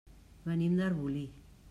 Venim 0.45 0.73
d'Arbolí. 0.79 1.23